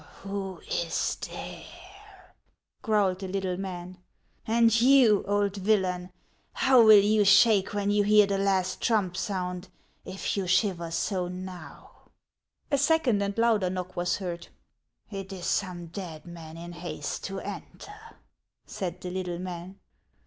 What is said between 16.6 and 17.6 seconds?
haste to